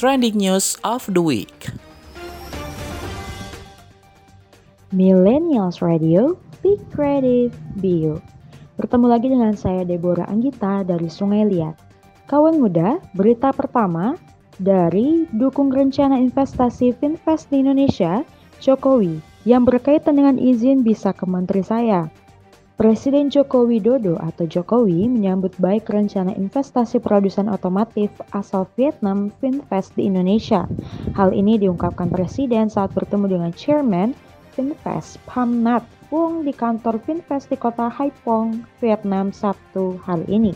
trending 0.00 0.40
news 0.40 0.80
of 0.80 1.04
the 1.12 1.20
week. 1.20 1.68
Millennials 4.96 5.84
Radio, 5.84 6.40
Be 6.64 6.80
Creative, 6.88 7.52
Be 7.84 8.08
You. 8.08 8.16
Bertemu 8.80 9.06
lagi 9.12 9.28
dengan 9.28 9.52
saya 9.52 9.84
Deborah 9.84 10.24
Anggita 10.24 10.88
dari 10.88 11.04
Sungai 11.04 11.44
Liat. 11.44 11.76
Kawan 12.32 12.64
muda, 12.64 12.96
berita 13.12 13.52
pertama 13.52 14.16
dari 14.56 15.28
dukung 15.36 15.68
rencana 15.68 16.16
investasi 16.16 16.96
Finvest 16.96 17.52
di 17.52 17.60
Indonesia, 17.60 18.24
Jokowi, 18.56 19.20
yang 19.44 19.68
berkaitan 19.68 20.16
dengan 20.16 20.40
izin 20.40 20.80
bisa 20.80 21.12
ke 21.12 21.28
menteri 21.28 21.60
saya. 21.60 22.08
Presiden 22.80 23.28
Joko 23.28 23.68
Widodo 23.68 24.16
atau 24.16 24.48
Jokowi 24.48 25.04
menyambut 25.04 25.52
baik 25.60 25.92
rencana 25.92 26.32
investasi 26.32 26.96
produsen 26.96 27.52
otomotif 27.52 28.08
asal 28.32 28.64
Vietnam 28.72 29.28
Finvest 29.36 29.92
di 30.00 30.08
Indonesia. 30.08 30.64
Hal 31.12 31.36
ini 31.36 31.60
diungkapkan 31.60 32.08
Presiden 32.08 32.72
saat 32.72 32.96
bertemu 32.96 33.36
dengan 33.36 33.52
Chairman 33.52 34.16
Finvest 34.56 35.20
Pham 35.28 35.60
Vuong 36.10 36.42
di 36.42 36.50
kantor 36.50 36.98
Finvest 37.06 37.54
di 37.54 37.56
kota 37.56 37.86
Haiphong, 37.86 38.66
Vietnam 38.82 39.30
Sabtu 39.30 39.94
hari 40.02 40.26
ini. 40.26 40.50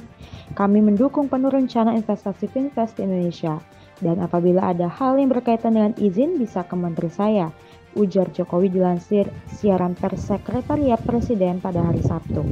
Kami 0.59 0.83
mendukung 0.83 1.31
penuh 1.31 1.47
rencana 1.47 1.95
investasi 1.95 2.51
Finvest 2.51 2.99
di 2.99 3.07
Indonesia. 3.07 3.63
Dan 4.03 4.19
apabila 4.19 4.75
ada 4.75 4.91
hal 4.91 5.15
yang 5.15 5.31
berkaitan 5.31 5.79
dengan 5.79 5.95
izin 5.95 6.43
bisa 6.43 6.67
ke 6.67 6.75
menteri 6.75 7.07
saya 7.07 7.55
ujar 7.95 8.27
Jokowi 8.35 8.75
dilansir 8.75 9.31
siaran 9.47 9.95
pers 9.95 10.27
Sekretariat 10.27 10.99
Presiden 11.07 11.63
pada 11.63 11.87
hari 11.87 12.03
Sabtu. 12.03 12.43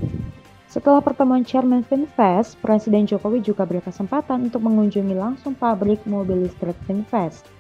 Setelah 0.71 1.03
pertemuan 1.03 1.43
Chairman 1.43 1.83
Finvest, 1.83 2.57
Presiden 2.63 3.05
Jokowi 3.05 3.43
juga 3.43 3.67
berkesempatan 3.67 4.47
untuk 4.47 4.63
mengunjungi 4.63 5.19
langsung 5.19 5.59
pabrik 5.59 6.01
mobil 6.07 6.47
listrik 6.47 6.79
Finvest. 6.87 7.51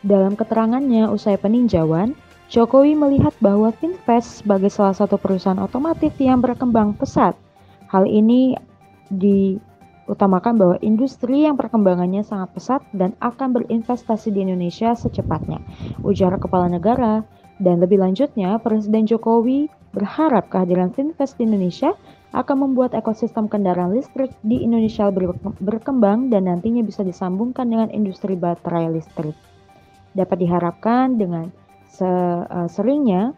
Dalam 0.00 0.34
keterangannya 0.34 1.12
usai 1.12 1.36
peninjauan, 1.36 2.16
Jokowi 2.48 2.96
melihat 2.96 3.36
bahwa 3.44 3.68
Finvest 3.76 4.40
sebagai 4.40 4.72
salah 4.72 4.96
satu 4.96 5.20
perusahaan 5.20 5.60
otomotif 5.60 6.16
yang 6.16 6.40
berkembang 6.40 6.96
pesat. 6.96 7.36
Hal 7.92 8.08
ini 8.08 8.56
di 9.12 9.60
utamakan 10.08 10.56
bahwa 10.56 10.76
industri 10.80 11.44
yang 11.44 11.60
perkembangannya 11.60 12.24
sangat 12.24 12.48
pesat 12.56 12.80
dan 12.96 13.12
akan 13.20 13.52
berinvestasi 13.52 14.32
di 14.32 14.48
Indonesia 14.48 14.96
secepatnya, 14.96 15.60
ujar 16.00 16.40
kepala 16.40 16.72
negara. 16.72 17.20
Dan 17.60 17.84
lebih 17.84 18.00
lanjutnya, 18.00 18.56
Presiden 18.64 19.04
Jokowi 19.04 19.68
berharap 19.92 20.48
kehadiran 20.48 20.88
Finvest 20.96 21.36
di 21.36 21.44
Indonesia 21.44 21.92
akan 22.32 22.64
membuat 22.64 22.96
ekosistem 22.96 23.44
kendaraan 23.44 23.92
listrik 23.92 24.32
di 24.40 24.64
Indonesia 24.64 25.12
berkembang 25.60 26.32
dan 26.32 26.48
nantinya 26.48 26.80
bisa 26.80 27.04
disambungkan 27.04 27.68
dengan 27.68 27.92
industri 27.92 28.40
baterai 28.40 28.88
listrik. 28.88 29.36
Dapat 30.16 30.36
diharapkan 30.40 31.20
dengan 31.20 31.52
seringnya 31.88 33.32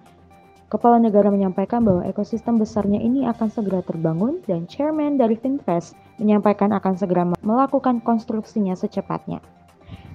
Kepala 0.71 1.03
negara 1.03 1.35
menyampaikan 1.35 1.83
bahwa 1.83 2.07
ekosistem 2.07 2.55
besarnya 2.55 3.03
ini 3.03 3.27
akan 3.27 3.51
segera 3.51 3.83
terbangun 3.83 4.39
dan 4.47 4.71
chairman 4.71 5.19
dari 5.19 5.35
Finvest 5.35 5.99
menyampaikan 6.23 6.71
akan 6.71 6.95
segera 6.95 7.27
melakukan 7.43 7.99
konstruksinya 7.99 8.79
secepatnya. 8.79 9.43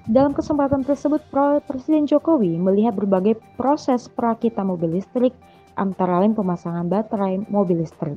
Dalam 0.08 0.32
kesempatan 0.32 0.80
tersebut, 0.80 1.20
Presiden 1.68 2.08
Jokowi 2.08 2.56
melihat 2.56 2.96
berbagai 2.96 3.36
proses 3.60 4.08
perakita 4.08 4.64
mobil 4.64 4.96
listrik, 4.96 5.36
antara 5.76 6.24
lain 6.24 6.32
pemasangan 6.32 6.88
baterai 6.88 7.44
mobil 7.52 7.84
listrik. 7.84 8.16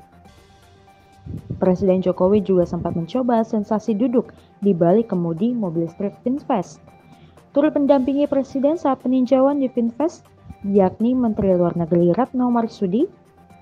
Presiden 1.59 1.99
Jokowi 1.99 2.39
juga 2.39 2.63
sempat 2.63 2.95
mencoba 2.95 3.43
sensasi 3.43 3.91
duduk 3.91 4.31
di 4.63 4.71
balik 4.71 5.11
kemudi 5.11 5.51
mobil 5.51 5.91
listrik 5.91 6.15
Finvest. 6.23 6.79
Turut 7.49 7.73
mendampingi 7.73 8.29
Presiden 8.29 8.77
saat 8.77 9.01
peninjauan 9.01 9.57
di 9.57 9.73
Finvest, 9.73 10.21
yakni 10.61 11.17
Menteri 11.17 11.57
Luar 11.57 11.73
Negeri 11.73 12.13
Retno 12.13 12.53
Marsudi, 12.53 13.09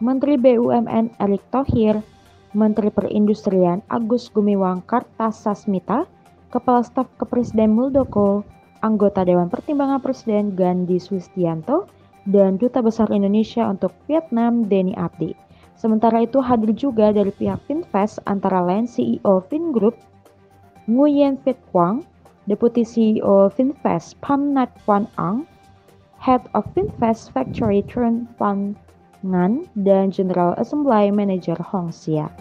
Menteri 0.04 0.36
BUMN 0.36 1.16
Erick 1.24 1.48
Thohir, 1.56 2.04
Menteri 2.52 2.92
Perindustrian 2.92 3.80
Agus 3.88 4.28
Gumiwang 4.28 4.84
Kartasasmita, 4.84 6.04
Kepala 6.52 6.84
Staf 6.84 7.08
Kepresiden 7.16 7.72
Muldoko, 7.72 8.44
anggota 8.84 9.24
Dewan 9.24 9.48
Pertimbangan 9.48 10.04
Presiden 10.04 10.52
Gandhi 10.52 11.00
Swistianto, 11.00 11.88
dan 12.28 12.60
Duta 12.60 12.84
Besar 12.84 13.08
Indonesia 13.16 13.72
untuk 13.72 13.96
Vietnam 14.12 14.68
Denny 14.68 15.00
Abdi. 15.00 15.32
Sementara 15.80 16.28
itu 16.28 16.44
hadir 16.44 16.76
juga 16.76 17.16
dari 17.16 17.32
pihak 17.32 17.64
Finvest 17.64 18.20
antara 18.28 18.60
lain 18.60 18.84
CEO 18.84 19.48
Vingroup, 19.48 19.96
Nguyen 20.92 21.40
Viet 21.40 21.56
Quang, 21.72 22.04
Deputi 22.48 22.88
CEO 22.88 23.52
Finvest 23.52 24.16
Pham 24.24 24.56
Nhat 24.56 24.72
Quan 24.88 25.04
Ang, 25.20 25.44
Head 26.24 26.48
of 26.56 26.64
Finvest 26.72 27.36
Factory 27.36 27.84
Trun 27.84 28.24
Van 28.40 28.72
Ngan, 29.20 29.68
dan 29.84 30.16
General 30.16 30.56
Assembly 30.56 31.12
Manager 31.12 31.60
Hong 31.60 31.92
Xia. 31.92 32.32